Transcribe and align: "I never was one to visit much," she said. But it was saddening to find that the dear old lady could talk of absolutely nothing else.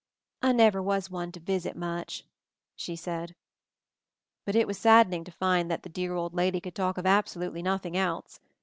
"I 0.41 0.51
never 0.51 0.81
was 0.81 1.11
one 1.11 1.31
to 1.33 1.39
visit 1.39 1.75
much," 1.75 2.25
she 2.75 2.95
said. 2.95 3.35
But 4.45 4.55
it 4.55 4.65
was 4.65 4.79
saddening 4.79 5.23
to 5.25 5.31
find 5.31 5.69
that 5.69 5.83
the 5.83 5.89
dear 5.89 6.15
old 6.15 6.33
lady 6.33 6.59
could 6.59 6.73
talk 6.73 6.97
of 6.97 7.05
absolutely 7.05 7.61
nothing 7.61 7.95
else. 7.95 8.39